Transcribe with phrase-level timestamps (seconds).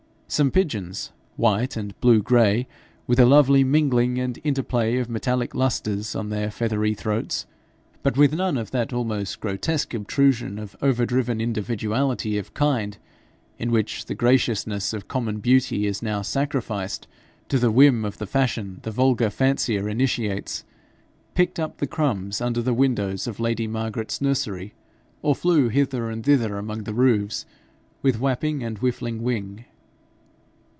[0.33, 2.65] Some pigeons, white, and blue grey,
[3.05, 7.45] with a lovely mingling and interplay of metallic lustres on their feathery throats,
[8.01, 12.97] but with none of that almost grotesque obtrusion of over driven individuality of kind,
[13.59, 17.09] in which the graciousness of common beauty is now sacrificed
[17.49, 20.63] to the whim of the fashion the vulgar fancier initiates,
[21.33, 24.75] picked up the crumbs under the windows of lady Margaret's nursery,
[25.21, 27.45] or flew hither and thither among the roofs
[28.01, 29.65] with wapping and whiffling wing.